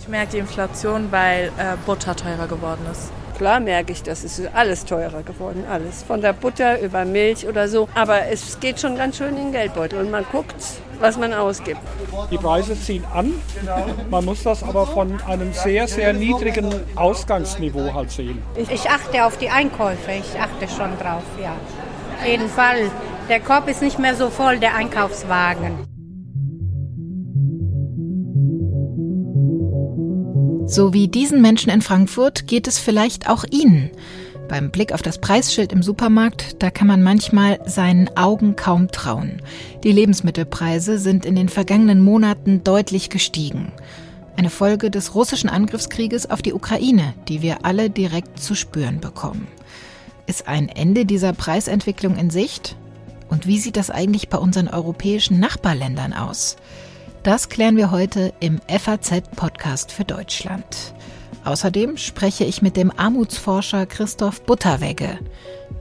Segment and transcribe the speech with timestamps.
[0.00, 3.10] Ich merke die Inflation, weil äh, Butter teurer geworden ist.
[3.36, 6.02] Klar merke ich, das ist alles teurer geworden, alles.
[6.02, 7.88] Von der Butter über Milch oder so.
[7.94, 10.56] Aber es geht schon ganz schön in den Geldbeutel und man guckt,
[10.98, 11.80] was man ausgibt.
[12.32, 13.32] Die Preise ziehen an.
[14.10, 18.42] Man muss das aber von einem sehr, sehr niedrigen Ausgangsniveau halt sehen.
[18.56, 21.52] Ich achte auf die Einkäufe, ich achte schon drauf, ja.
[22.18, 22.90] Auf jeden Fall.
[23.28, 25.87] Der Korb ist nicht mehr so voll, der Einkaufswagen.
[30.68, 33.90] So wie diesen Menschen in Frankfurt geht es vielleicht auch Ihnen.
[34.48, 39.40] Beim Blick auf das Preisschild im Supermarkt, da kann man manchmal seinen Augen kaum trauen.
[39.82, 43.72] Die Lebensmittelpreise sind in den vergangenen Monaten deutlich gestiegen.
[44.36, 49.48] Eine Folge des russischen Angriffskrieges auf die Ukraine, die wir alle direkt zu spüren bekommen.
[50.26, 52.76] Ist ein Ende dieser Preisentwicklung in Sicht?
[53.30, 56.56] Und wie sieht das eigentlich bei unseren europäischen Nachbarländern aus?
[57.22, 60.94] Das klären wir heute im FAZ-Podcast für Deutschland.
[61.44, 65.18] Außerdem spreche ich mit dem Armutsforscher Christoph Butterwegge.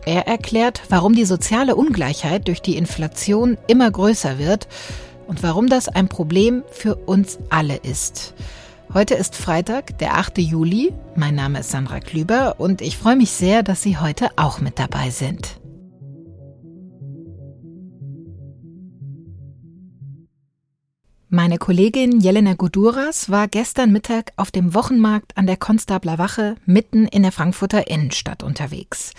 [0.06, 4.67] Er erklärt, warum die soziale Ungleichheit durch die Inflation immer größer wird
[5.28, 8.33] und warum das ein Problem für uns alle ist.
[8.94, 10.39] Heute ist Freitag, der 8.
[10.39, 10.94] Juli.
[11.16, 14.80] Mein Name ist Sandra Klüber und ich freue mich sehr, dass Sie heute auch mit
[14.80, 15.59] dabei sind.
[21.30, 27.06] Meine Kollegin Jelena Guduras war gestern Mittag auf dem Wochenmarkt an der Konstabler Wache mitten
[27.06, 29.11] in der Frankfurter Innenstadt unterwegs.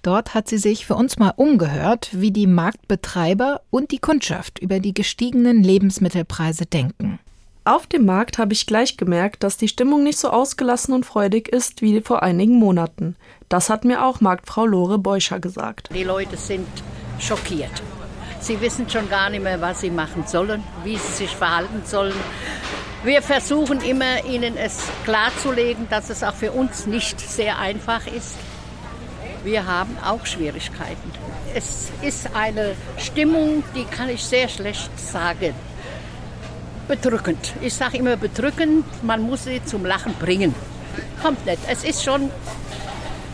[0.00, 4.80] Dort hat sie sich für uns mal umgehört, wie die Marktbetreiber und die Kundschaft über
[4.80, 7.18] die gestiegenen Lebensmittelpreise denken.
[7.64, 11.48] Auf dem Markt habe ich gleich gemerkt, dass die Stimmung nicht so ausgelassen und freudig
[11.48, 13.16] ist wie vor einigen Monaten.
[13.50, 15.90] Das hat mir auch Marktfrau Lore Beuscher gesagt.
[15.94, 16.66] Die Leute sind
[17.18, 17.82] schockiert.
[18.40, 22.14] Sie wissen schon gar nicht mehr, was sie machen sollen, wie sie sich verhalten sollen.
[23.04, 28.36] Wir versuchen immer, ihnen es klarzulegen, dass es auch für uns nicht sehr einfach ist.
[29.44, 31.10] Wir haben auch Schwierigkeiten.
[31.54, 35.54] Es ist eine Stimmung, die kann ich sehr schlecht sagen.
[36.88, 37.54] Bedrückend.
[37.60, 40.54] Ich sage immer bedrückend, man muss sie zum Lachen bringen.
[41.22, 41.60] Kommt nicht.
[41.68, 42.30] Es ist schon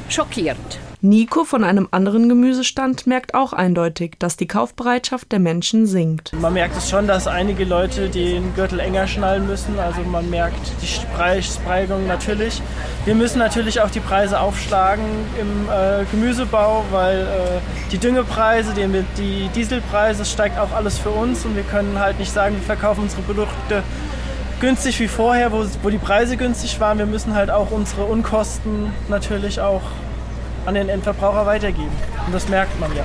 [0.09, 0.79] schockierend.
[1.09, 6.33] Nico von einem anderen Gemüsestand merkt auch eindeutig, dass die Kaufbereitschaft der Menschen sinkt.
[6.33, 9.79] Man merkt es schon, dass einige Leute den Gürtel enger schnallen müssen.
[9.79, 12.61] Also man merkt die Preissteigerung natürlich.
[13.05, 15.05] Wir müssen natürlich auch die Preise aufschlagen
[15.41, 21.11] im äh, Gemüsebau, weil äh, die Düngepreise, die, die Dieselpreise, das steigt auch alles für
[21.11, 23.85] uns und wir können halt nicht sagen, wir verkaufen unsere Produkte
[24.59, 26.99] günstig wie vorher, wo, wo die Preise günstig waren.
[26.99, 29.83] Wir müssen halt auch unsere Unkosten natürlich auch
[30.67, 31.93] an den Endverbraucher weitergeben.
[32.27, 33.05] Und das merkt man ja.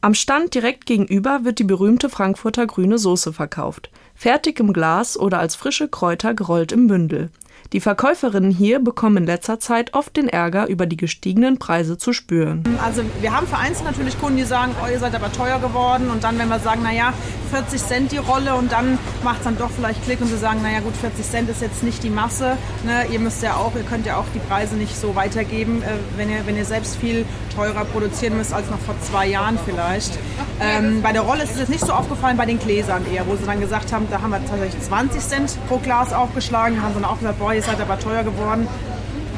[0.00, 3.90] Am Stand direkt gegenüber wird die berühmte Frankfurter grüne Soße verkauft.
[4.14, 7.30] Fertig im Glas oder als frische Kräuter gerollt im Bündel.
[7.72, 12.12] Die Verkäuferinnen hier bekommen in letzter Zeit oft den Ärger, über die gestiegenen Preise zu
[12.12, 12.64] spüren.
[12.84, 16.10] Also wir haben vereinzelt natürlich Kunden, die sagen, oh, ihr seid aber teuer geworden.
[16.10, 17.12] Und dann, wenn wir sagen, naja,
[17.50, 20.62] 40 Cent die Rolle und dann macht es dann doch vielleicht Klick und sie sagen,
[20.62, 22.56] naja gut, 40 Cent ist jetzt nicht die Masse.
[22.84, 23.06] Ne?
[23.10, 26.30] Ihr müsst ja auch, ihr könnt ja auch die Preise nicht so weitergeben, äh, wenn,
[26.30, 27.24] ihr, wenn ihr selbst viel
[27.54, 30.18] teurer produzieren müsst als noch vor zwei Jahren vielleicht.
[30.60, 33.36] Ähm, bei der Rolle ist es jetzt nicht so aufgefallen, bei den Gläsern eher, wo
[33.36, 37.00] sie dann gesagt haben, da haben wir tatsächlich 20 Cent pro Glas aufgeschlagen, haben sie
[37.00, 38.68] dann auch gesagt, boah, ihr seid aber teuer geworden.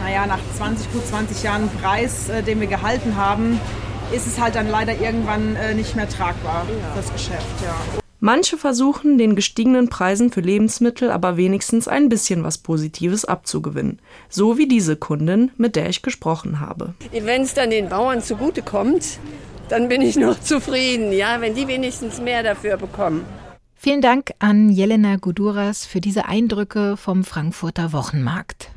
[0.03, 3.61] Naja, nach 20, gut 20 Jahren Preis, äh, den wir gehalten haben,
[4.12, 7.75] ist es halt dann leider irgendwann äh, nicht mehr tragbar, das Geschäft, ja.
[8.21, 14.01] Manche versuchen, den gestiegenen Preisen für Lebensmittel aber wenigstens ein bisschen was Positives abzugewinnen.
[14.29, 16.95] So wie diese Kundin, mit der ich gesprochen habe.
[17.12, 19.21] Wenn es dann den Bauern zugutekommt,
[19.69, 23.25] dann bin ich noch zufrieden, ja, wenn die wenigstens mehr dafür bekommen.
[23.81, 28.71] Vielen Dank an Jelena Guduras für diese Eindrücke vom Frankfurter Wochenmarkt.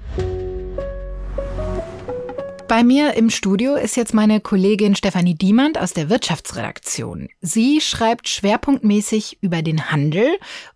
[2.68, 7.30] Bei mir im Studio ist jetzt meine Kollegin Stefanie Diemand aus der Wirtschaftsredaktion.
[7.42, 10.28] Sie schreibt schwerpunktmäßig über den Handel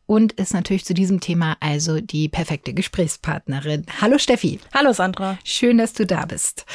[0.08, 3.86] und ist natürlich zu diesem Thema also die perfekte Gesprächspartnerin.
[4.02, 4.60] Hallo Steffi.
[4.74, 5.38] Hallo Sandra.
[5.44, 6.66] Schön, dass du da bist.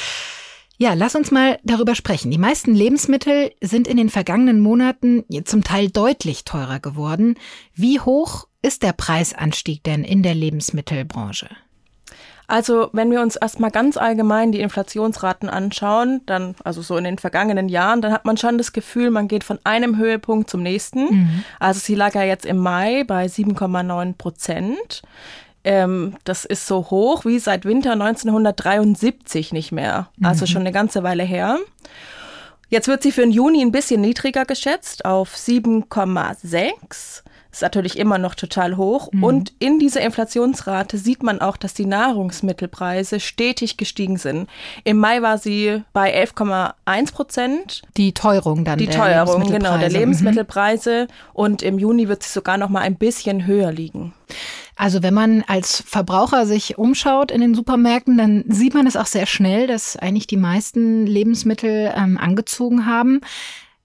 [0.82, 2.30] Ja, lass uns mal darüber sprechen.
[2.30, 7.34] Die meisten Lebensmittel sind in den vergangenen Monaten zum Teil deutlich teurer geworden.
[7.74, 11.50] Wie hoch ist der Preisanstieg denn in der Lebensmittelbranche?
[12.46, 17.18] Also, wenn wir uns erstmal ganz allgemein die Inflationsraten anschauen, dann, also so in den
[17.18, 21.04] vergangenen Jahren, dann hat man schon das Gefühl, man geht von einem Höhepunkt zum nächsten.
[21.14, 21.44] Mhm.
[21.58, 25.02] Also, sie lag ja jetzt im Mai bei 7,9 Prozent.
[25.62, 30.08] Ähm, das ist so hoch wie seit Winter 1973 nicht mehr.
[30.22, 30.48] Also mhm.
[30.48, 31.58] schon eine ganze Weile her.
[32.70, 37.22] Jetzt wird sie für den Juni ein bisschen niedriger geschätzt auf 7,6.
[37.52, 39.10] Ist natürlich immer noch total hoch.
[39.12, 39.24] Mhm.
[39.24, 44.48] Und in dieser Inflationsrate sieht man auch, dass die Nahrungsmittelpreise stetig gestiegen sind.
[44.84, 47.82] Im Mai war sie bei 11,1 Prozent.
[47.96, 48.78] Die Teuerung dann.
[48.78, 51.08] Die Teuerung, genau, der Lebensmittelpreise.
[51.08, 51.14] Mhm.
[51.32, 54.12] Und im Juni wird sie sogar noch mal ein bisschen höher liegen.
[54.80, 59.04] Also wenn man als Verbraucher sich umschaut in den Supermärkten, dann sieht man es auch
[59.04, 63.20] sehr schnell, dass eigentlich die meisten Lebensmittel ähm, angezogen haben.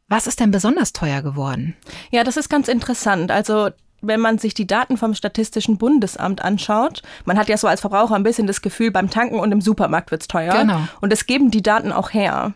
[0.08, 1.76] Was ist denn besonders teuer geworden?
[2.12, 3.32] Ja, das ist ganz interessant.
[3.32, 3.70] Also
[4.02, 8.16] wenn man sich die Daten vom Statistischen Bundesamt anschaut, man hat ja so als Verbraucher
[8.16, 10.54] ein bisschen das Gefühl, beim Tanken und im Supermarkt wird es teuer.
[10.54, 10.82] Genau.
[11.02, 12.54] Und das geben die Daten auch her.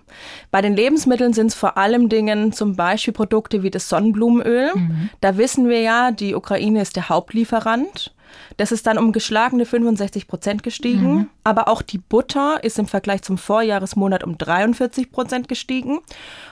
[0.52, 4.72] Bei den Lebensmitteln sind es vor allem Dingen zum Beispiel Produkte wie das Sonnenblumenöl.
[4.76, 5.10] Mhm.
[5.22, 8.14] Da wissen wir ja, die Ukraine ist der Hauptlieferant.
[8.58, 11.14] Das ist dann um geschlagene 65 Prozent gestiegen.
[11.14, 11.30] Mhm.
[11.44, 16.00] Aber auch die Butter ist im Vergleich zum Vorjahresmonat um 43 Prozent gestiegen.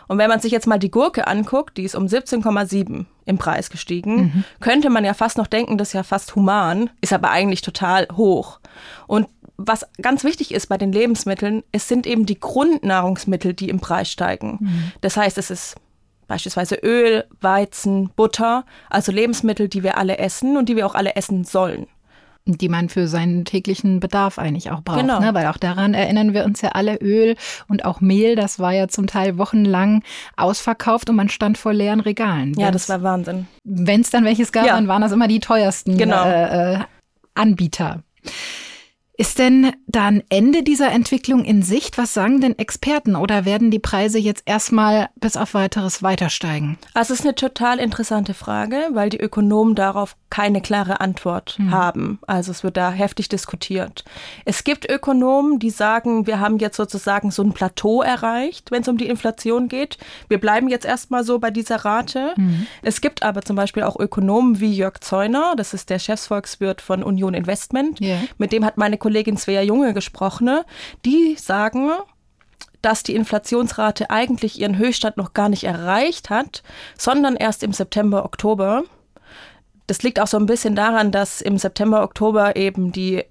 [0.07, 3.69] Und wenn man sich jetzt mal die Gurke anguckt, die ist um 17,7 im Preis
[3.69, 4.43] gestiegen, mhm.
[4.59, 8.07] könnte man ja fast noch denken, das ist ja fast human, ist aber eigentlich total
[8.15, 8.59] hoch.
[9.05, 9.27] Und
[9.57, 14.09] was ganz wichtig ist bei den Lebensmitteln, es sind eben die Grundnahrungsmittel, die im Preis
[14.09, 14.57] steigen.
[14.59, 14.91] Mhm.
[15.01, 15.75] Das heißt, es ist
[16.27, 21.15] Beispielsweise Öl, Weizen, Butter, also Lebensmittel, die wir alle essen und die wir auch alle
[21.15, 21.87] essen sollen.
[22.45, 25.01] Die man für seinen täglichen Bedarf eigentlich auch braucht.
[25.01, 25.19] Genau.
[25.19, 25.33] Ne?
[25.33, 27.35] Weil auch daran erinnern wir uns ja alle, Öl
[27.67, 30.01] und auch Mehl, das war ja zum Teil wochenlang
[30.37, 32.53] ausverkauft und man stand vor leeren Regalen.
[32.57, 33.47] Ja, das war Wahnsinn.
[33.65, 34.75] Wenn es dann welches gab, ja.
[34.75, 36.23] dann waren das immer die teuersten genau.
[36.25, 36.79] äh, äh,
[37.35, 38.01] Anbieter.
[39.19, 41.97] Ist denn da ein Ende dieser Entwicklung in Sicht?
[41.97, 43.15] Was sagen denn Experten?
[43.15, 46.77] Oder werden die Preise jetzt erstmal bis auf weiteres weiter steigen?
[46.93, 51.71] Also es ist eine total interessante Frage, weil die Ökonomen darauf keine klare Antwort mhm.
[51.71, 52.19] haben.
[52.27, 54.03] Also es wird da heftig diskutiert.
[54.45, 58.87] Es gibt Ökonomen, die sagen, wir haben jetzt sozusagen so ein Plateau erreicht, wenn es
[58.87, 59.97] um die Inflation geht.
[60.27, 62.33] Wir bleiben jetzt erstmal so bei dieser Rate.
[62.35, 62.67] Mhm.
[62.83, 67.01] Es gibt aber zum Beispiel auch Ökonomen wie Jörg Zeuner, das ist der Chefsvolkswirt von
[67.01, 67.99] Union Investment.
[67.99, 68.19] Yeah.
[68.37, 70.49] Mit dem hat meine Kollegin Svea Junge gesprochen.
[71.05, 71.91] Die sagen,
[72.81, 76.61] dass die Inflationsrate eigentlich ihren Höchststand noch gar nicht erreicht hat,
[76.97, 78.83] sondern erst im September, Oktober.
[79.87, 83.23] Das liegt auch so ein bisschen daran, dass im September, Oktober eben die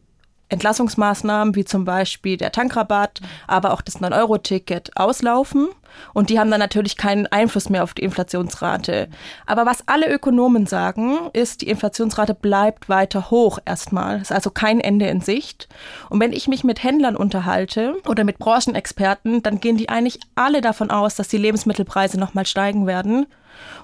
[0.48, 5.68] Entlassungsmaßnahmen wie zum Beispiel der Tankrabatt, aber auch das 9-Euro-Ticket auslaufen.
[6.12, 9.08] Und die haben dann natürlich keinen Einfluss mehr auf die Inflationsrate.
[9.46, 14.20] Aber was alle Ökonomen sagen, ist, die Inflationsrate bleibt weiter hoch erstmal.
[14.20, 15.68] Ist also kein Ende in Sicht.
[16.10, 20.60] Und wenn ich mich mit Händlern unterhalte oder mit Branchenexperten, dann gehen die eigentlich alle
[20.60, 23.26] davon aus, dass die Lebensmittelpreise nochmal steigen werden.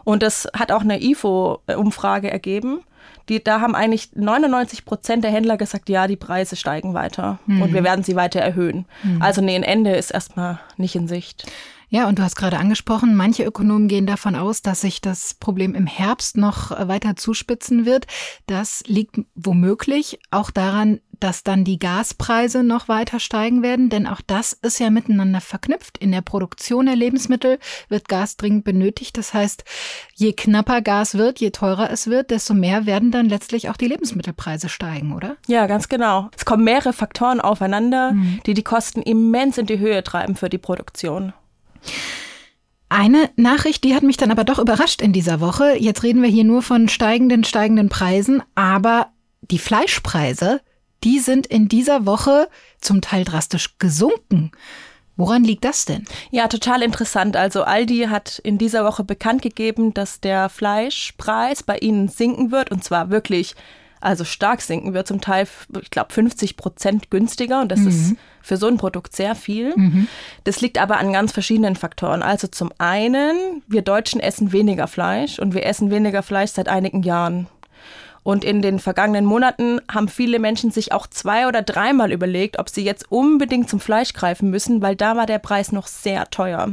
[0.05, 2.81] Und das hat auch eine IFO-Umfrage ergeben.
[3.29, 7.63] Die, da haben eigentlich 99 Prozent der Händler gesagt, ja, die Preise steigen weiter mhm.
[7.63, 8.87] und wir werden sie weiter erhöhen.
[9.03, 9.23] Mhm.
[9.23, 11.47] Also nee, ein Ende ist erstmal nicht in Sicht.
[11.93, 15.75] Ja, und du hast gerade angesprochen, manche Ökonomen gehen davon aus, dass sich das Problem
[15.75, 18.07] im Herbst noch weiter zuspitzen wird.
[18.47, 24.21] Das liegt womöglich auch daran, dass dann die Gaspreise noch weiter steigen werden, denn auch
[24.27, 25.99] das ist ja miteinander verknüpft.
[25.99, 27.59] In der Produktion der Lebensmittel
[27.89, 29.17] wird Gas dringend benötigt.
[29.17, 29.65] Das heißt,
[30.15, 33.87] je knapper Gas wird, je teurer es wird, desto mehr werden dann letztlich auch die
[33.87, 35.37] Lebensmittelpreise steigen, oder?
[35.47, 36.31] Ja, ganz genau.
[36.37, 38.41] Es kommen mehrere Faktoren aufeinander, mhm.
[38.47, 41.33] die die Kosten immens in die Höhe treiben für die Produktion.
[42.89, 45.77] Eine Nachricht, die hat mich dann aber doch überrascht in dieser Woche.
[45.79, 49.07] Jetzt reden wir hier nur von steigenden, steigenden Preisen, aber
[49.41, 50.61] die Fleischpreise,
[51.05, 52.49] die sind in dieser Woche
[52.81, 54.53] zum Teil drastisch gesunken.
[55.17, 56.05] Woran liegt das denn?
[56.31, 57.37] Ja, total interessant.
[57.37, 62.71] Also Aldi hat in dieser Woche bekannt gegeben, dass der Fleischpreis bei ihnen sinken wird
[62.71, 63.55] und zwar wirklich
[64.03, 65.47] also stark sinken wird, zum Teil,
[65.81, 67.89] ich glaube, 50 Prozent günstiger und das mhm.
[67.89, 69.73] ist für so ein Produkt sehr viel.
[69.77, 70.09] Mhm.
[70.43, 72.23] Das liegt aber an ganz verschiedenen Faktoren.
[72.23, 77.05] Also zum einen, wir Deutschen essen weniger Fleisch und wir essen weniger Fleisch seit einigen
[77.05, 77.47] Jahren.
[78.23, 82.69] Und in den vergangenen Monaten haben viele Menschen sich auch zwei oder dreimal überlegt, ob
[82.69, 86.71] sie jetzt unbedingt zum Fleisch greifen müssen, weil da war der Preis noch sehr teuer.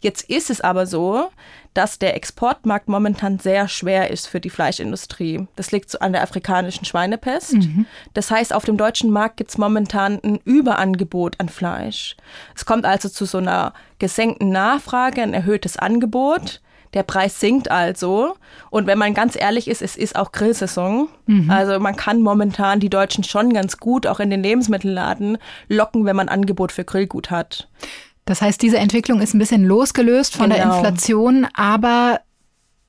[0.00, 1.30] Jetzt ist es aber so,
[1.74, 5.46] dass der Exportmarkt momentan sehr schwer ist für die Fleischindustrie.
[5.56, 7.54] Das liegt an der afrikanischen Schweinepest.
[7.54, 7.86] Mhm.
[8.14, 12.16] Das heißt, auf dem deutschen Markt gibt es momentan ein Überangebot an Fleisch.
[12.56, 16.60] Es kommt also zu so einer gesenkten Nachfrage, ein erhöhtes Angebot.
[16.94, 18.34] Der Preis sinkt also.
[18.70, 21.08] Und wenn man ganz ehrlich ist, es ist auch Grillsaison.
[21.26, 21.50] Mhm.
[21.50, 26.16] Also man kann momentan die Deutschen schon ganz gut auch in den Lebensmittelladen locken, wenn
[26.16, 27.68] man Angebot für Grillgut hat.
[28.24, 30.56] Das heißt, diese Entwicklung ist ein bisschen losgelöst von genau.
[30.56, 32.20] der Inflation, aber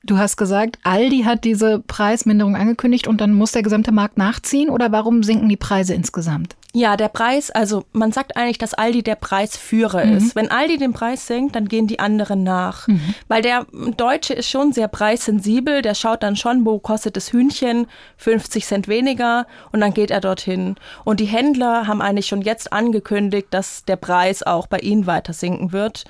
[0.02, 4.70] Du hast gesagt, Aldi hat diese Preisminderung angekündigt und dann muss der gesamte Markt nachziehen
[4.70, 6.56] oder warum sinken die Preise insgesamt?
[6.72, 10.16] Ja, der Preis, also man sagt eigentlich, dass Aldi der Preisführer mhm.
[10.16, 10.36] ist.
[10.36, 12.88] Wenn Aldi den Preis senkt, dann gehen die anderen nach.
[12.88, 13.14] Mhm.
[13.28, 13.66] Weil der
[13.96, 18.88] Deutsche ist schon sehr preissensibel, der schaut dann schon, wo kostet das Hühnchen 50 Cent
[18.88, 20.76] weniger und dann geht er dorthin.
[21.04, 25.32] Und die Händler haben eigentlich schon jetzt angekündigt, dass der Preis auch bei ihnen weiter
[25.32, 26.04] sinken wird.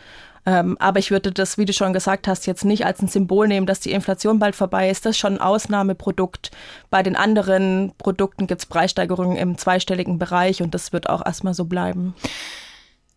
[0.47, 3.47] Ähm, aber ich würde das, wie du schon gesagt hast, jetzt nicht als ein Symbol
[3.47, 5.04] nehmen, dass die Inflation bald vorbei ist.
[5.04, 6.50] Das ist schon ein Ausnahmeprodukt.
[6.88, 11.54] Bei den anderen Produkten gibt es Preissteigerungen im zweistelligen Bereich und das wird auch erstmal
[11.54, 12.14] so bleiben.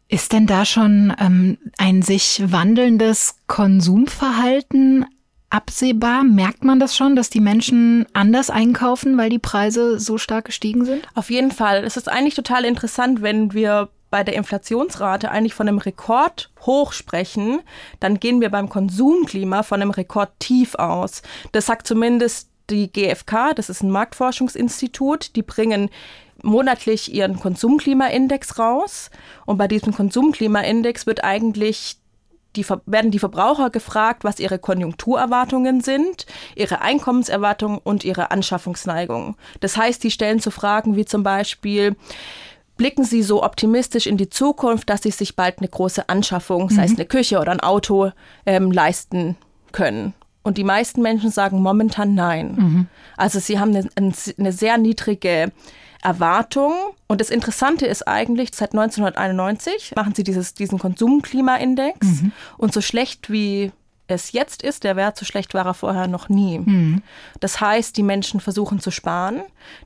[0.09, 5.05] Ist denn da schon ähm, ein sich wandelndes Konsumverhalten
[5.49, 6.23] absehbar?
[6.23, 10.85] Merkt man das schon, dass die Menschen anders einkaufen, weil die Preise so stark gestiegen
[10.85, 11.07] sind?
[11.15, 11.83] Auf jeden Fall.
[11.83, 17.61] Es ist eigentlich total interessant, wenn wir bei der Inflationsrate eigentlich von einem Rekordhoch sprechen,
[17.99, 21.23] dann gehen wir beim Konsumklima von einem Rekordtief aus.
[21.51, 25.89] Das sagt zumindest die GfK, das ist ein Marktforschungsinstitut, die bringen
[26.43, 29.09] monatlich ihren Konsumklimaindex raus
[29.47, 31.97] und bei diesem Konsumklimaindex wird eigentlich
[32.55, 39.37] die, werden die Verbraucher gefragt, was ihre Konjunkturerwartungen sind, ihre Einkommenserwartungen und ihre Anschaffungsneigung.
[39.59, 41.95] Das heißt, die stellen zu Fragen wie zum Beispiel,
[42.77, 46.69] blicken Sie so optimistisch in die Zukunft, dass Sie sich bald eine große Anschaffung, mhm.
[46.69, 46.97] sei es mhm.
[46.97, 48.11] eine Küche oder ein Auto,
[48.45, 49.35] ähm, leisten
[49.71, 50.13] können?
[50.43, 52.55] Und die meisten Menschen sagen momentan nein.
[52.55, 52.87] Mhm.
[53.15, 55.53] Also sie haben eine, eine, sehr niedrige
[56.01, 56.73] Erwartung.
[57.07, 62.05] Und das Interessante ist eigentlich, seit 1991 machen sie dieses, diesen Konsumklimaindex.
[62.05, 62.31] Mhm.
[62.57, 63.71] Und so schlecht wie
[64.07, 66.59] es jetzt ist, der Wert so schlecht war er vorher noch nie.
[66.59, 67.01] Mhm.
[67.39, 69.41] Das heißt, die Menschen versuchen zu sparen,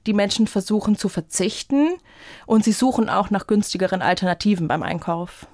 [0.05, 1.95] die Menschen versuchen zu verzichten
[2.45, 5.47] und sie suchen auch nach günstigeren Alternativen beim Einkauf.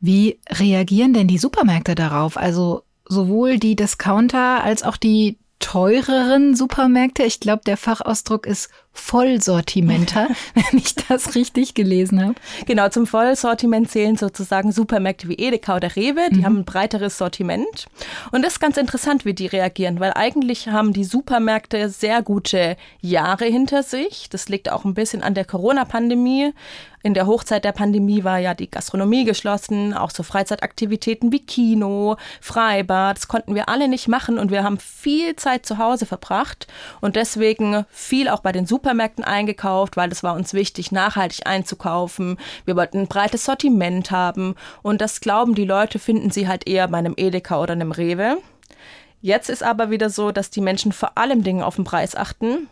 [0.00, 2.36] Wie reagieren denn die Supermärkte darauf?
[2.36, 7.22] Also sowohl die Discounter als auch die teureren Supermärkte.
[7.22, 12.34] Ich glaube, der Fachausdruck ist Vollsortimenter, wenn ich das richtig gelesen habe.
[12.66, 16.28] Genau, zum Vollsortiment zählen sozusagen Supermärkte wie Edeka oder Rewe.
[16.30, 16.44] Die mhm.
[16.44, 17.86] haben ein breiteres Sortiment.
[18.32, 22.76] Und das ist ganz interessant, wie die reagieren, weil eigentlich haben die Supermärkte sehr gute
[23.00, 24.28] Jahre hinter sich.
[24.28, 26.52] Das liegt auch ein bisschen an der Corona-Pandemie.
[27.02, 32.16] In der Hochzeit der Pandemie war ja die Gastronomie geschlossen, auch so Freizeitaktivitäten wie Kino,
[32.42, 36.66] Freibad, das konnten wir alle nicht machen und wir haben viel Zeit zu Hause verbracht
[37.00, 42.38] und deswegen viel auch bei den Supermärkten eingekauft, weil es war uns wichtig, nachhaltig einzukaufen.
[42.64, 46.88] Wir wollten ein breites Sortiment haben und das glauben die Leute, finden sie halt eher
[46.88, 48.38] bei einem Edeka oder einem Rewe.
[49.22, 52.68] Jetzt ist aber wieder so, dass die Menschen vor allem Dingen auf den Preis achten.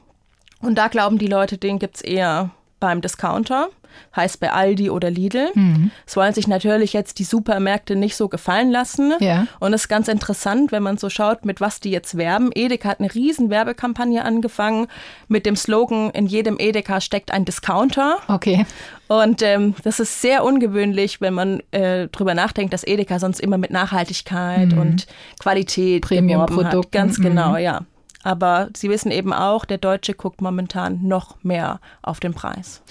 [0.60, 2.50] Und da glauben die Leute, den gibt es eher
[2.80, 3.68] beim Discounter
[4.14, 5.50] heißt bei Aldi oder Lidl.
[5.54, 5.90] Mhm.
[6.04, 9.14] Das wollen sich natürlich jetzt die Supermärkte nicht so gefallen lassen.
[9.20, 9.46] Ja.
[9.60, 12.50] Und es ist ganz interessant, wenn man so schaut, mit was die jetzt werben.
[12.54, 14.88] Edeka hat eine riesen Werbekampagne angefangen
[15.28, 18.18] mit dem Slogan, in jedem Edeka steckt ein Discounter.
[18.28, 18.66] Okay.
[19.08, 23.56] Und ähm, das ist sehr ungewöhnlich, wenn man äh, drüber nachdenkt, dass Edeka sonst immer
[23.56, 24.78] mit Nachhaltigkeit mhm.
[24.78, 25.06] und
[25.40, 26.90] Qualität Premium-Produkten.
[26.90, 27.58] Ganz genau, mhm.
[27.58, 27.80] ja.
[28.22, 32.82] Aber Sie wissen eben auch, der Deutsche guckt momentan noch mehr auf den Preis.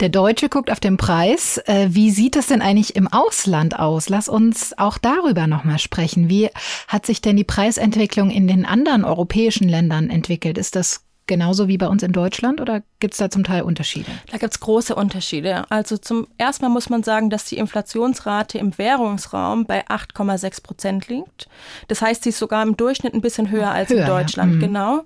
[0.00, 1.58] Der Deutsche guckt auf den Preis.
[1.66, 4.08] Äh, wie sieht es denn eigentlich im Ausland aus?
[4.08, 6.28] Lass uns auch darüber nochmal sprechen.
[6.28, 6.50] Wie
[6.86, 10.56] hat sich denn die Preisentwicklung in den anderen europäischen Ländern entwickelt?
[10.56, 14.10] Ist das genauso wie bei uns in Deutschland oder gibt es da zum Teil Unterschiede?
[14.32, 15.70] Da gibt es große Unterschiede.
[15.70, 21.08] Also zum ersten Mal muss man sagen, dass die Inflationsrate im Währungsraum bei 8,6 Prozent
[21.08, 21.48] liegt.
[21.86, 24.56] Das heißt, sie ist sogar im Durchschnitt ein bisschen höher als höher, in Deutschland, ja.
[24.56, 24.60] mhm.
[24.60, 25.04] genau.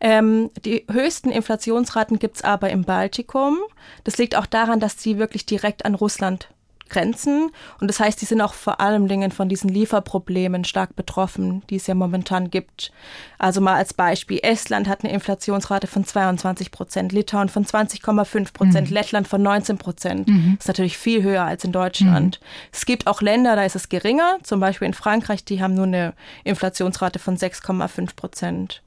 [0.00, 3.58] Ähm, die höchsten Inflationsraten gibt es aber im Baltikum.
[4.04, 6.48] Das liegt auch daran, dass sie wirklich direkt an Russland
[6.88, 7.50] Grenzen.
[7.80, 11.76] Und das heißt, die sind auch vor allem Dingen von diesen Lieferproblemen stark betroffen, die
[11.76, 12.92] es ja momentan gibt.
[13.38, 18.88] Also mal als Beispiel, Estland hat eine Inflationsrate von 22 Prozent, Litauen von 20,5 Prozent,
[18.88, 18.94] mhm.
[18.94, 20.28] Lettland von 19 Prozent.
[20.28, 20.54] Mhm.
[20.56, 22.40] Das ist natürlich viel höher als in Deutschland.
[22.40, 22.46] Mhm.
[22.72, 25.84] Es gibt auch Länder, da ist es geringer, zum Beispiel in Frankreich, die haben nur
[25.84, 26.14] eine
[26.44, 28.82] Inflationsrate von 6,5 Prozent.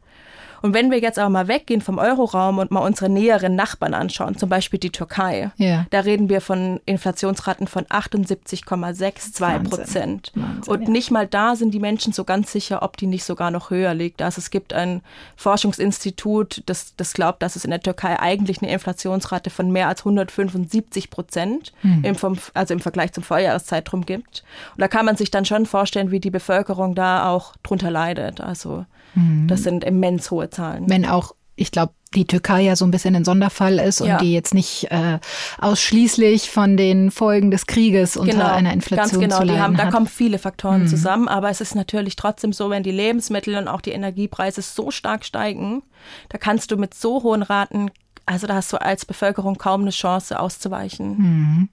[0.62, 4.38] Und wenn wir jetzt aber mal weggehen vom Euroraum und mal unsere näheren Nachbarn anschauen,
[4.38, 5.86] zum Beispiel die Türkei, ja.
[5.90, 10.32] da reden wir von Inflationsraten von 78,62 Prozent.
[10.68, 10.90] Und ja.
[10.90, 13.94] nicht mal da sind die Menschen so ganz sicher, ob die nicht sogar noch höher
[13.94, 14.22] liegt.
[14.22, 15.02] Also es gibt ein
[15.36, 20.02] Forschungsinstitut, das, das glaubt, dass es in der Türkei eigentlich eine Inflationsrate von mehr als
[20.02, 22.04] 175 Prozent, mhm.
[22.04, 22.16] im,
[22.54, 24.44] also im Vergleich zum Vorjahreszeitraum gibt.
[24.76, 28.42] Und da kann man sich dann schon vorstellen, wie die Bevölkerung da auch drunter leidet.
[28.42, 28.86] Also
[29.16, 29.48] Mhm.
[29.48, 30.90] Das sind immens hohe Zahlen.
[30.90, 34.14] Wenn auch ich glaube, die Türkei ja so ein bisschen ein Sonderfall ist ja.
[34.14, 35.20] und die jetzt nicht äh,
[35.60, 39.38] ausschließlich von den Folgen des Krieges unter genau, einer Inflation ganz genau.
[39.38, 39.88] zu leiden die haben, hat.
[39.88, 40.88] Da kommen viele Faktoren mhm.
[40.88, 44.90] zusammen, aber es ist natürlich trotzdem so, wenn die Lebensmittel und auch die Energiepreise so
[44.90, 45.84] stark steigen,
[46.30, 47.92] da kannst du mit so hohen Raten,
[48.26, 51.18] also da hast du als Bevölkerung kaum eine Chance auszuweichen.
[51.18, 51.70] Mhm.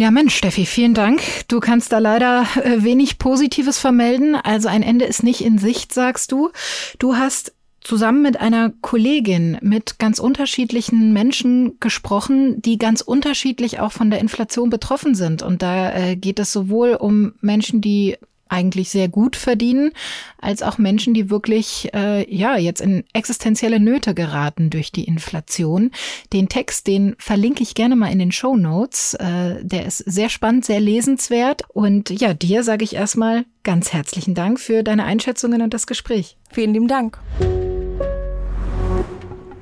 [0.00, 1.20] Ja, Mensch, Steffi, vielen Dank.
[1.48, 4.34] Du kannst da leider äh, wenig Positives vermelden.
[4.34, 6.52] Also ein Ende ist nicht in Sicht, sagst du.
[6.98, 7.52] Du hast
[7.82, 14.20] zusammen mit einer Kollegin mit ganz unterschiedlichen Menschen gesprochen, die ganz unterschiedlich auch von der
[14.20, 15.42] Inflation betroffen sind.
[15.42, 18.16] Und da äh, geht es sowohl um Menschen, die
[18.50, 19.92] eigentlich sehr gut verdienen,
[20.40, 25.90] als auch Menschen, die wirklich äh, ja jetzt in existenzielle Nöte geraten durch die Inflation.
[26.32, 29.14] Den Text, den verlinke ich gerne mal in den Show Notes.
[29.14, 31.62] Äh, der ist sehr spannend, sehr lesenswert.
[31.68, 36.36] Und ja, dir sage ich erstmal ganz herzlichen Dank für deine Einschätzungen und das Gespräch.
[36.50, 37.18] Vielen lieben Dank.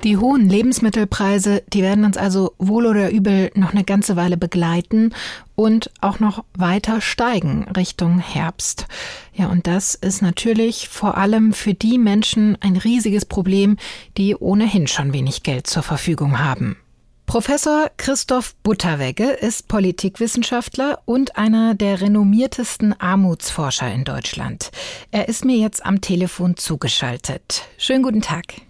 [0.03, 5.13] Die hohen Lebensmittelpreise, die werden uns also wohl oder übel noch eine ganze Weile begleiten
[5.55, 8.87] und auch noch weiter steigen Richtung Herbst.
[9.33, 13.75] Ja, und das ist natürlich vor allem für die Menschen ein riesiges Problem,
[14.17, 16.77] die ohnehin schon wenig Geld zur Verfügung haben.
[17.25, 24.71] Professor Christoph Butterwegge ist Politikwissenschaftler und einer der renommiertesten Armutsforscher in Deutschland.
[25.11, 27.67] Er ist mir jetzt am Telefon zugeschaltet.
[27.77, 28.68] Schönen guten Tag.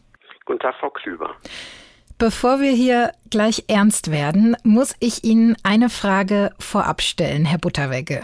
[0.50, 1.36] Guten Tag, Frau Klüber.
[2.18, 8.24] Bevor wir hier gleich ernst werden, muss ich Ihnen eine Frage vorab stellen, Herr Butterwegge.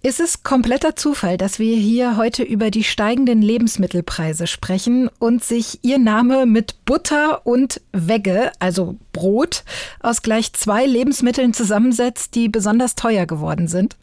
[0.00, 5.80] Ist es kompletter Zufall, dass wir hier heute über die steigenden Lebensmittelpreise sprechen und sich
[5.82, 9.64] Ihr Name mit Butter und Wegge, also Brot,
[10.00, 13.96] aus gleich zwei Lebensmitteln zusammensetzt, die besonders teuer geworden sind?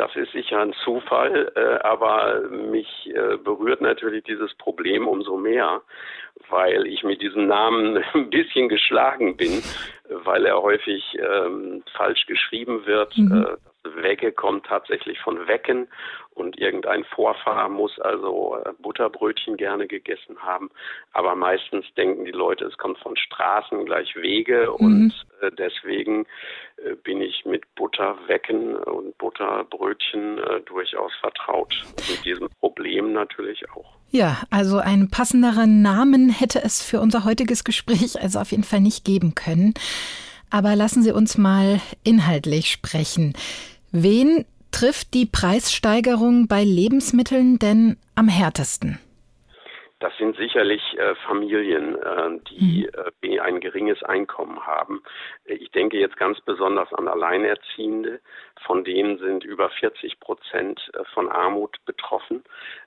[0.00, 5.82] Das ist sicher ein Zufall, äh, aber mich äh, berührt natürlich dieses Problem umso mehr,
[6.50, 9.62] weil ich mit diesem Namen ein bisschen geschlagen bin,
[10.24, 13.16] weil er häufig ähm, falsch geschrieben wird.
[13.16, 13.46] Mhm.
[13.46, 15.88] Äh, Wegge kommt tatsächlich von Wecken
[16.34, 20.70] und irgendein Vorfahr muss also äh, Butterbrötchen gerne gegessen haben.
[21.12, 24.86] Aber meistens denken die Leute, es kommt von Straßen gleich Wege mhm.
[24.86, 26.26] und äh, deswegen
[26.76, 31.74] äh, bin ich mit Butterwecken und Butterbrötchen durchaus vertraut.
[32.08, 33.96] Mit diesem Problem natürlich auch.
[34.10, 38.80] Ja, also einen passenderen Namen hätte es für unser heutiges Gespräch also auf jeden Fall
[38.80, 39.74] nicht geben können.
[40.50, 43.34] Aber lassen Sie uns mal inhaltlich sprechen.
[43.92, 48.98] Wen trifft die Preissteigerung bei Lebensmitteln denn am härtesten?
[50.00, 52.88] Das sind sicherlich äh, Familien, äh, die
[53.22, 53.30] mhm.
[53.30, 55.02] äh, ein geringes Einkommen haben.
[55.44, 58.20] Ich denke jetzt ganz besonders an Alleinerziehende.
[58.66, 62.44] Von denen sind über 40 Prozent äh, von Armut betroffen.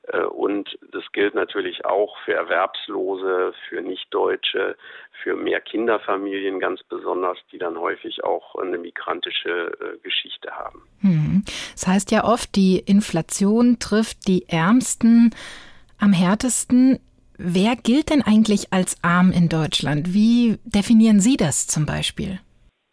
[0.08, 4.76] Äh, und das gilt natürlich auch für Erwerbslose, für Nichtdeutsche,
[5.22, 10.82] für mehr Kinderfamilien ganz besonders, die dann häufig auch eine migrantische äh, Geschichte haben.
[11.02, 11.44] Mhm.
[11.74, 15.32] Das heißt ja oft, die Inflation trifft die Ärmsten
[16.04, 17.00] am härtesten.
[17.38, 20.14] Wer gilt denn eigentlich als arm in Deutschland?
[20.14, 22.40] Wie definieren Sie das zum Beispiel?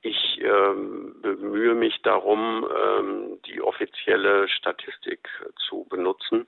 [0.03, 5.29] Ich ähm, bemühe mich darum, ähm, die offizielle Statistik
[5.69, 6.47] zu benutzen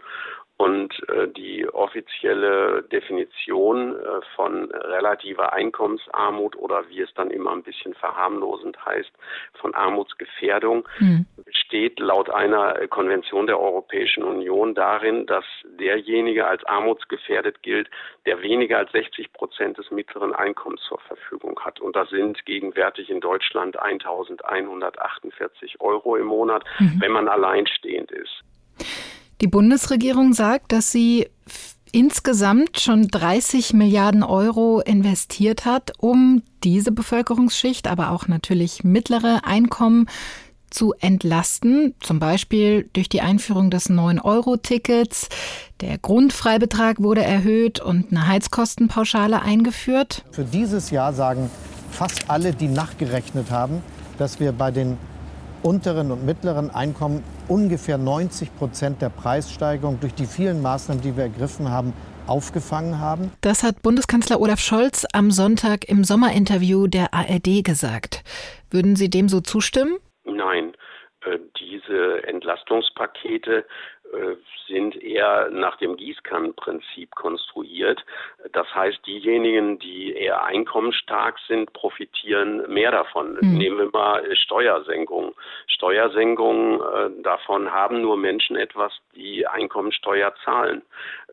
[0.62, 7.64] und äh, die offizielle Definition äh, von relativer Einkommensarmut oder wie es dann immer ein
[7.64, 9.10] bisschen verharmlosend heißt,
[9.54, 11.26] von Armutsgefährdung, mhm.
[11.44, 17.90] besteht laut einer Konvention der Europäischen Union darin, dass derjenige als armutsgefährdet gilt,
[18.24, 21.80] der weniger als 60 Prozent des mittleren Einkommens zur Verfügung hat.
[21.80, 27.00] Und das sind gegenwärtig in Deutschland 1148 Euro im Monat, mhm.
[27.00, 28.44] wenn man alleinstehend ist.
[29.40, 31.26] Die Bundesregierung sagt, dass sie
[31.92, 40.06] insgesamt schon 30 Milliarden Euro investiert hat, um diese Bevölkerungsschicht, aber auch natürlich mittlere Einkommen
[40.70, 45.28] zu entlasten, zum Beispiel durch die Einführung des 9-Euro-Tickets.
[45.82, 50.24] Der Grundfreibetrag wurde erhöht und eine Heizkostenpauschale eingeführt.
[50.30, 51.50] Für dieses Jahr sagen
[51.90, 53.82] fast alle, die nachgerechnet haben,
[54.16, 54.96] dass wir bei den
[55.62, 61.24] unteren und mittleren Einkommen ungefähr 90 Prozent der Preissteigerung durch die vielen Maßnahmen, die wir
[61.24, 61.92] ergriffen haben,
[62.26, 63.32] aufgefangen haben.
[63.40, 68.22] Das hat Bundeskanzler Olaf Scholz am Sonntag im Sommerinterview der ARD gesagt.
[68.70, 69.98] Würden Sie dem so zustimmen?
[70.24, 70.72] Nein.
[71.24, 73.64] Äh, diese Entlastungspakete
[74.66, 78.04] sind eher nach dem Gießkannenprinzip konstruiert.
[78.52, 83.38] Das heißt, diejenigen, die eher einkommensstark sind, profitieren mehr davon.
[83.40, 83.58] Mhm.
[83.58, 85.34] Nehmen wir mal Steuersenkung.
[85.66, 90.82] Steuersenkung, äh, davon haben nur Menschen etwas, die Einkommensteuer zahlen.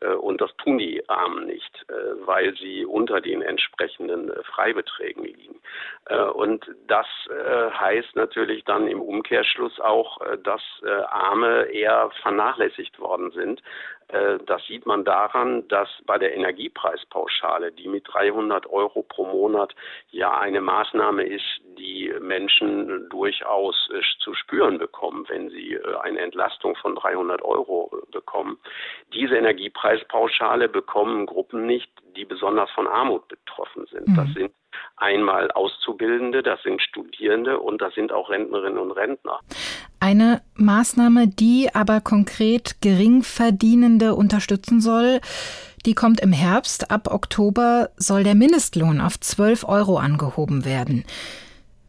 [0.00, 1.92] Äh, und das tun die Armen nicht, äh,
[2.26, 5.60] weil sie unter den entsprechenden äh, Freibeträgen liegen.
[6.06, 10.62] Äh, und das äh, heißt natürlich dann im Umkehrschluss auch, dass
[11.10, 13.62] Arme eher vernachlässigt worden sind
[14.12, 19.74] äh, das sieht man daran, dass bei der Energiepreispauschale, die mit 300 Euro pro Monat
[20.10, 21.44] ja eine Maßnahme ist,
[21.78, 27.90] die Menschen durchaus äh, zu spüren bekommen, wenn sie äh, eine Entlastung von 300 Euro
[28.10, 28.58] bekommen.
[29.14, 34.08] Diese Energiepreispauschale bekommen Gruppen nicht, die besonders von Armut betroffen sind.
[34.08, 34.16] Mhm.
[34.16, 34.52] Das sind
[34.96, 39.40] einmal Auszubildende, das sind Studierende und das sind auch Rentnerinnen und Rentner.
[39.98, 45.20] Eine Maßnahme, die aber konkret Geringverdienende unterstützen soll,
[45.86, 46.90] die kommt im Herbst.
[46.90, 51.04] Ab Oktober soll der Mindestlohn auf 12 Euro angehoben werden.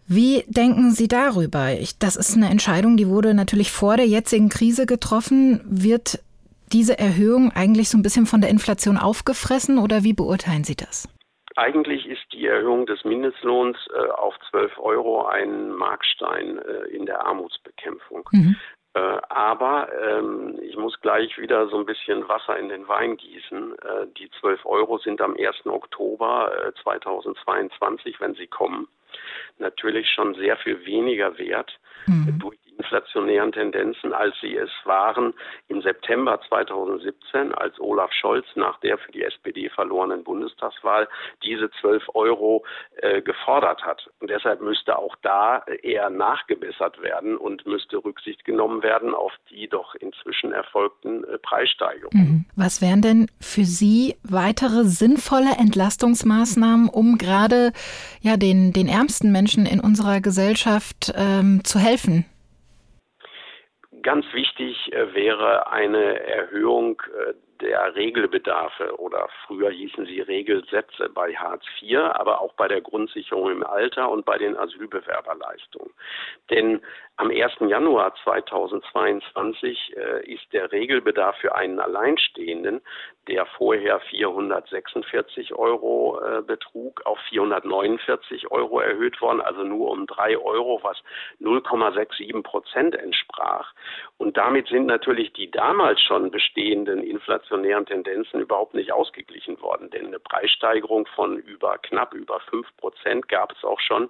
[0.08, 1.70] Wie denken Sie darüber?
[2.00, 5.62] das ist eine Entscheidung, die wurde natürlich vor der jetzigen Krise getroffen.
[5.64, 6.20] Wird
[6.74, 11.08] diese Erhöhung eigentlich so ein bisschen von der Inflation aufgefressen oder wie beurteilen Sie das?
[11.62, 17.24] Eigentlich ist die Erhöhung des Mindestlohns äh, auf 12 Euro ein Markstein äh, in der
[17.24, 18.28] Armutsbekämpfung.
[18.32, 18.56] Mhm.
[18.96, 23.74] Äh, aber ähm, ich muss gleich wieder so ein bisschen Wasser in den Wein gießen.
[23.78, 25.68] Äh, die 12 Euro sind am 1.
[25.68, 28.88] Oktober 2022, äh, wenn sie kommen,
[29.60, 32.40] natürlich schon sehr viel weniger wert mhm.
[32.40, 35.34] durch inflationären Tendenzen, als sie es waren
[35.68, 41.08] im September 2017, als Olaf Scholz nach der für die SPD verlorenen Bundestagswahl
[41.44, 42.64] diese 12 Euro
[42.98, 44.10] äh, gefordert hat.
[44.20, 49.68] Und deshalb müsste auch da eher nachgebessert werden und müsste Rücksicht genommen werden auf die
[49.68, 52.28] doch inzwischen erfolgten äh, Preissteigerungen.
[52.28, 52.46] Mhm.
[52.56, 57.74] Was wären denn für Sie weitere sinnvolle Entlastungsmaßnahmen, um gerade
[58.22, 61.91] ja den, den ärmsten Menschen in unserer Gesellschaft ähm, zu helfen?
[64.02, 71.34] Ganz wichtig äh, wäre eine Erhöhung äh, der Regelbedarfe oder früher hießen sie Regelsätze bei
[71.36, 75.94] Hartz IV, aber auch bei der Grundsicherung im Alter und bei den Asylbewerberleistungen.
[76.50, 76.82] Denn
[77.18, 77.54] am 1.
[77.60, 82.82] Januar 2022 äh, ist der Regelbedarf für einen Alleinstehenden,
[83.28, 90.38] der vorher 446 Euro äh, betrug, auf 449 Euro erhöht worden, also nur um drei
[90.38, 90.98] Euro, was
[91.40, 93.72] 0,67 Prozent entsprach.
[94.18, 97.04] Und damit sind natürlich die damals schon bestehenden
[97.52, 103.28] inflationären Tendenzen überhaupt nicht ausgeglichen worden, denn eine Preissteigerung von über knapp über fünf Prozent
[103.28, 104.10] gab es auch schon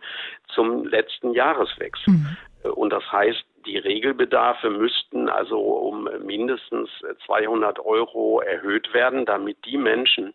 [0.53, 2.13] zum letzten Jahreswechsel.
[2.13, 2.37] Mhm.
[2.75, 6.89] Und das heißt, die Regelbedarfe müssten also um mindestens
[7.25, 10.33] 200 Euro erhöht werden, damit die Menschen,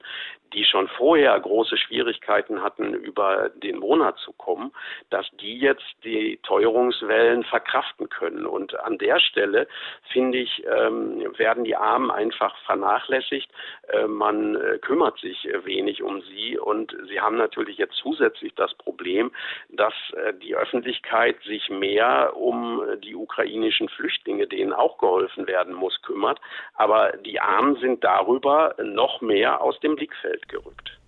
[0.52, 4.72] die schon vorher große Schwierigkeiten hatten, über den Monat zu kommen,
[5.10, 8.46] dass die jetzt die Teuerungswellen verkraften können.
[8.46, 9.68] Und an der Stelle,
[10.12, 13.50] finde ich, ähm, werden die Armen einfach vernachlässigt.
[13.88, 18.74] Äh, man äh, kümmert sich wenig um sie und sie haben natürlich jetzt zusätzlich das
[18.74, 19.32] Problem,
[19.68, 26.00] dass äh, die Öffentlichkeit sich mehr um die ukrainischen Flüchtlinge, denen auch geholfen werden muss,
[26.02, 26.40] kümmert.
[26.74, 30.98] Aber die Armen sind darüber noch mehr aus dem Blickfeld gerückt.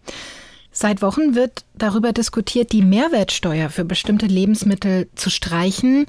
[0.71, 6.07] Seit Wochen wird darüber diskutiert, die Mehrwertsteuer für bestimmte Lebensmittel zu streichen,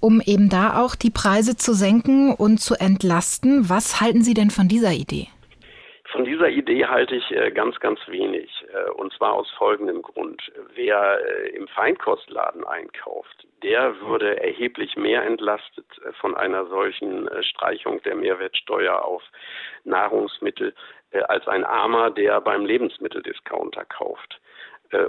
[0.00, 3.68] um eben da auch die Preise zu senken und zu entlasten.
[3.68, 5.28] Was halten Sie denn von dieser Idee?
[6.12, 8.48] Von dieser Idee halte ich äh, ganz, ganz wenig.
[8.72, 10.40] Äh, und zwar aus folgendem Grund.
[10.74, 15.84] Wer äh, im Feinkostladen einkauft, der würde erheblich mehr entlastet
[16.20, 19.22] von einer solchen Streichung der Mehrwertsteuer auf
[19.84, 20.74] Nahrungsmittel
[21.22, 24.40] als ein Armer, der beim Lebensmitteldiscounter kauft.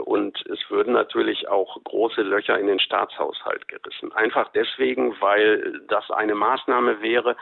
[0.06, 4.12] Und es würden natürlich auch große Löcher in den Staatshaushalt gerissen.
[4.14, 7.36] Einfach deswegen, weil das eine Maßnahme wäre,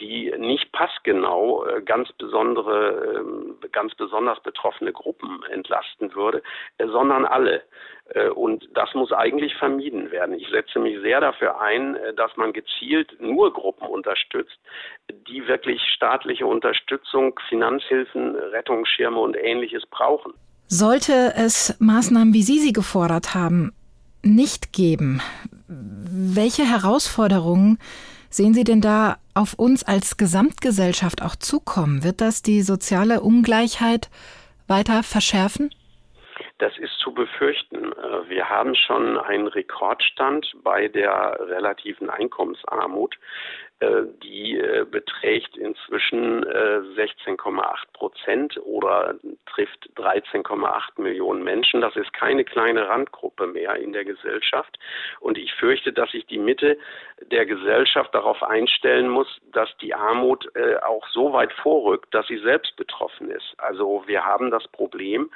[0.00, 6.42] die nicht passgenau äh, ganz besondere, ähm, ganz besonders betroffene Gruppen entlasten würde,
[6.78, 7.62] äh, sondern alle.
[8.14, 10.34] Äh, und das muss eigentlich vermieden werden.
[10.34, 14.58] Ich setze mich sehr dafür ein, dass man gezielt nur Gruppen unterstützt,
[15.28, 20.32] die wirklich staatliche Unterstützung, Finanzhilfen, Rettungsschirme und ähnliches brauchen.
[20.66, 23.72] Sollte es Maßnahmen, wie Sie sie gefordert haben,
[24.22, 25.20] nicht geben,
[25.66, 27.78] welche Herausforderungen
[28.28, 32.04] sehen Sie denn da auf uns als Gesamtgesellschaft auch zukommen?
[32.04, 34.10] Wird das die soziale Ungleichheit
[34.68, 35.70] weiter verschärfen?
[36.60, 37.92] Das ist zu befürchten.
[37.92, 43.16] Äh, wir haben schon einen Rekordstand bei der relativen Einkommensarmut.
[43.80, 49.14] äh, die äh, beträgt inzwischen 16,8 äh, Prozent oder
[49.54, 51.80] trifft 13,8 Millionen Menschen.
[51.80, 54.78] Das ist keine kleine Randgruppe mehr in der Gesellschaft.
[55.20, 56.78] Und ich fürchte, dass sich die Mitte
[57.30, 60.50] der Gesellschaft darauf einstellen muss, dass die Armut
[60.82, 63.54] auch so weit vorrückt, dass sie selbst betroffen ist.
[63.58, 65.30] Also wir haben das Problem,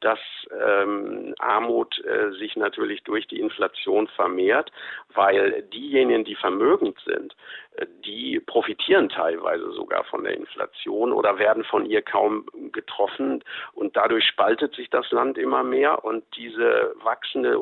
[0.00, 0.18] dass
[0.50, 4.72] ähm, Armut äh, sich natürlich durch die Inflation vermehrt,
[5.14, 7.36] weil diejenigen, die vermögend sind,
[7.69, 7.69] äh,
[8.04, 13.42] die profitieren teilweise sogar von der Inflation oder werden von ihr kaum getroffen.
[13.72, 17.58] Und dadurch spaltet sich das Land immer mehr und diese wachsende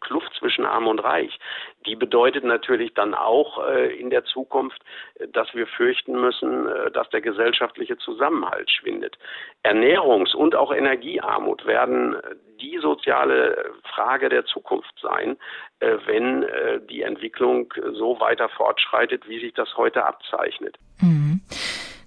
[0.00, 1.38] Kluft zwischen Arm und Reich,
[1.86, 4.80] die bedeutet natürlich dann auch äh, in der Zukunft,
[5.14, 9.16] äh, dass wir fürchten müssen, äh, dass der gesellschaftliche Zusammenhalt schwindet.
[9.64, 15.36] Ernährungs- und auch Energiearmut werden äh, die soziale Frage der Zukunft sein,
[15.80, 20.76] äh, wenn äh, die Entwicklung so weiter fortschreitet, wie sich das heute abzeichnet.
[21.00, 21.40] Mhm.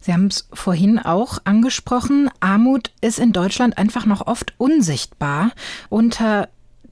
[0.01, 5.51] Sie haben es vorhin auch angesprochen, Armut ist in Deutschland einfach noch oft unsichtbar.
[5.89, 6.47] Unter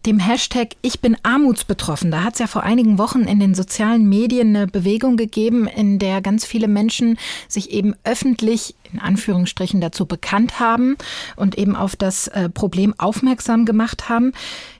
[0.08, 2.12] dem Hashtag Ich bin armutsbetroffen.
[2.12, 6.00] Da hat es ja vor einigen Wochen in den sozialen Medien eine Bewegung gegeben, in
[6.00, 10.96] der ganz viele Menschen sich eben öffentlich in Anführungsstrichen dazu bekannt haben
[11.36, 14.32] und eben auf das äh, Problem aufmerksam gemacht haben.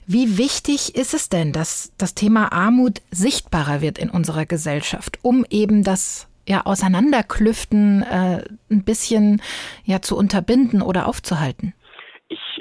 [0.06, 5.44] Wie wichtig ist es denn, dass das Thema Armut sichtbarer wird in unserer Gesellschaft, um
[5.50, 9.42] eben das ja, Auseinanderklüften äh, ein bisschen
[9.84, 11.74] ja, zu unterbinden oder aufzuhalten?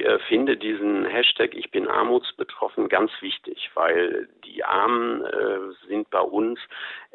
[0.08, 6.22] Äh, finde diesen Hashtag Ich bin armutsbetroffen ganz wichtig, weil die Armen äh, sind bei
[6.22, 6.60] uns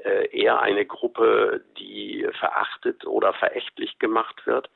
[0.05, 4.69] äh, eher eine Gruppe, die verachtet oder verächtlich gemacht wird,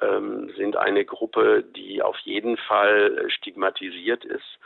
[0.00, 4.58] ähm, sind eine Gruppe, die auf jeden Fall stigmatisiert ist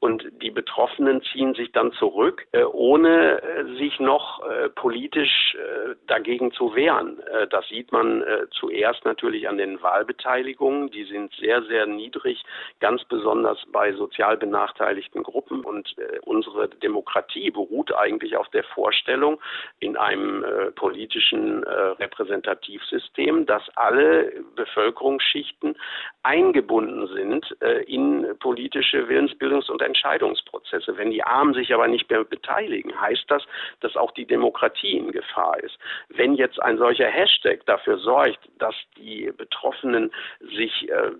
[0.00, 5.56] und die Betroffenen ziehen sich dann zurück, äh, ohne äh, sich noch äh, politisch
[6.06, 7.20] dagegen zu wehren.
[7.50, 10.90] Das sieht man zuerst natürlich an den Wahlbeteiligungen.
[10.90, 12.42] Die sind sehr, sehr niedrig,
[12.80, 15.64] ganz besonders bei sozial benachteiligten Gruppen.
[15.64, 19.40] Und unsere Demokratie beruht eigentlich auf der Vorstellung
[19.80, 20.44] in einem
[20.76, 25.76] politischen Repräsentativsystem, dass alle Bevölkerungsschichten
[26.22, 27.50] eingebunden sind
[27.86, 30.96] in politische Willensbildungs- und Entscheidungsprozesse.
[30.96, 33.42] Wenn die Armen sich aber nicht mehr beteiligen, heißt das,
[33.80, 35.78] dass auch die Demokratie in Gefahr ist.
[36.08, 41.10] Wenn jetzt ein solcher Hashtag dafür sorgt, dass die Betroffenen sich äh,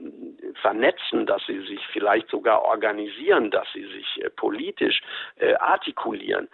[0.63, 5.01] vernetzen, dass sie sich vielleicht sogar organisieren, dass sie sich äh, politisch
[5.37, 6.49] äh, artikulieren,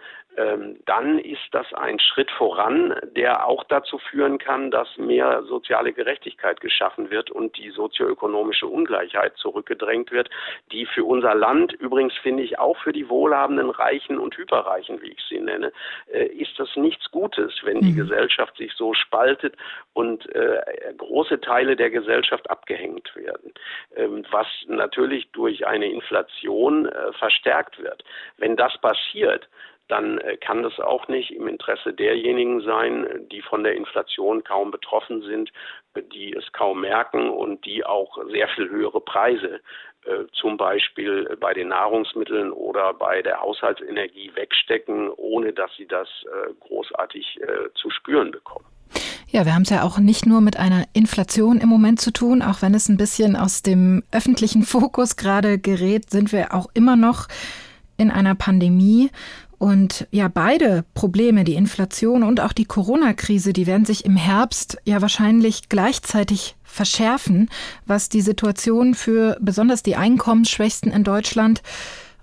[0.85, 6.61] dann ist das ein Schritt voran, der auch dazu führen kann, dass mehr soziale Gerechtigkeit
[6.61, 10.29] geschaffen wird und die sozioökonomische Ungleichheit zurückgedrängt wird,
[10.71, 15.11] die für unser Land, übrigens finde ich auch für die wohlhabenden Reichen und Hyperreichen, wie
[15.11, 15.71] ich sie nenne,
[16.11, 17.97] äh, ist das nichts Gutes, wenn die mhm.
[17.97, 19.55] Gesellschaft sich so spaltet
[19.93, 20.61] und äh,
[20.97, 23.53] große Teile der Gesellschaft abgehängt werden,
[23.95, 28.03] ähm, was natürlich durch eine Inflation äh, verstärkt wird.
[28.37, 29.47] Wenn das passiert,
[29.87, 34.71] dann äh, kann das auch nicht im Interesse derjenigen sein, die von der Inflation kaum
[34.71, 35.51] betroffen sind,
[36.13, 39.61] die es kaum merken und die auch sehr viel höhere Preise
[40.05, 46.07] äh, zum Beispiel bei den Nahrungsmitteln oder bei der Haushaltsenergie wegstecken, ohne dass sie das
[46.25, 47.39] äh, großartig
[47.75, 48.65] zu spüren bekommen.
[49.29, 52.41] Ja, wir haben es ja auch nicht nur mit einer Inflation im Moment zu tun,
[52.41, 56.95] auch wenn es ein bisschen aus dem öffentlichen Fokus gerade gerät, sind wir auch immer
[56.95, 57.27] noch
[57.97, 59.09] in einer Pandemie
[59.59, 64.77] und ja, beide Probleme, die Inflation und auch die Corona-Krise, die werden sich im Herbst
[64.85, 67.49] ja wahrscheinlich gleichzeitig verschärfen,
[67.85, 71.63] was die Situation für besonders die Einkommensschwächsten in Deutschland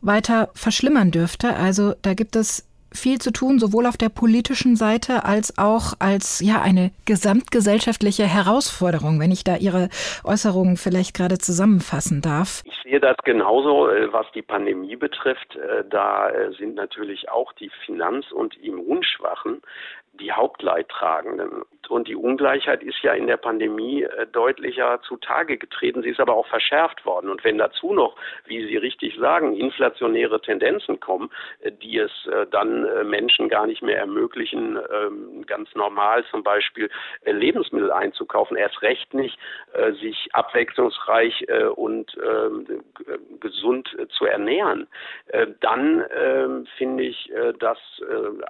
[0.00, 1.56] weiter verschlimmern dürfte.
[1.56, 2.64] Also da gibt es
[2.94, 9.20] viel zu tun, sowohl auf der politischen Seite als auch als ja eine gesamtgesellschaftliche Herausforderung,
[9.20, 9.88] wenn ich da Ihre
[10.24, 12.62] Äußerungen vielleicht gerade zusammenfassen darf.
[12.64, 15.56] Ich sehe das genauso, äh, was die Pandemie betrifft.
[15.56, 19.60] Äh, da äh, sind natürlich auch die Finanz- und Immunschwachen
[20.20, 21.62] die Hauptleidtragenden.
[21.88, 26.02] Und die Ungleichheit ist ja in der Pandemie äh, deutlicher zutage getreten.
[26.02, 27.30] Sie ist aber auch verschärft worden.
[27.30, 28.16] Und wenn dazu noch,
[28.46, 33.82] wie Sie richtig sagen, inflationäre Tendenzen kommen, äh, die es äh, dann Menschen gar nicht
[33.82, 36.90] mehr ermöglichen, ähm, ganz normal zum Beispiel
[37.24, 39.38] Lebensmittel einzukaufen, erst recht nicht,
[40.00, 42.84] sich abwechslungsreich und ähm,
[43.40, 44.86] gesund zu ernähren,
[45.60, 47.78] dann ähm, finde ich, dass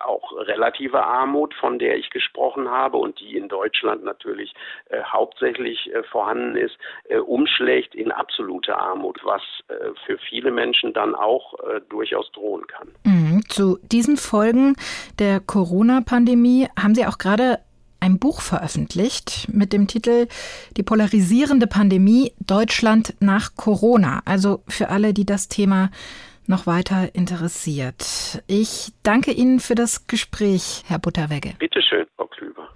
[0.01, 4.55] auch relative Armut von der ich gesprochen habe und die in Deutschland natürlich
[4.91, 6.77] äh, hauptsächlich äh, vorhanden ist,
[7.09, 9.75] äh, umschlägt in absolute Armut, was äh,
[10.07, 12.89] für viele Menschen dann auch äh, durchaus drohen kann.
[13.05, 13.43] Mhm.
[13.49, 14.77] Zu diesen Folgen
[15.19, 17.59] der Corona-Pandemie haben Sie auch gerade
[18.01, 20.29] ein Buch veröffentlicht mit dem Titel
[20.77, 24.21] Die polarisierende Pandemie Deutschland nach Corona.
[24.27, 25.91] Also für alle, die das Thema
[26.49, 28.43] noch weiter interessiert.
[28.47, 31.55] Ich danke Ihnen für das Gespräch, Herr Butterwegge.
[31.59, 32.69] Bitte schön, Frau Klüber.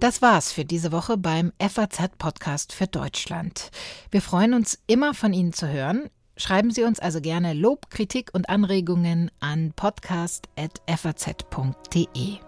[0.00, 3.70] Das war's für diese Woche beim FAZ Podcast für Deutschland.
[4.10, 6.10] Wir freuen uns immer von Ihnen zu hören.
[6.36, 12.38] Schreiben Sie uns also gerne Lob, Kritik und Anregungen an podcast.faz.de.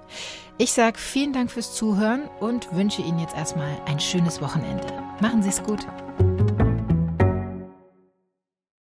[0.59, 4.87] Ich sage vielen Dank fürs Zuhören und wünsche Ihnen jetzt erstmal ein schönes Wochenende.
[5.21, 5.87] Machen Sie es gut.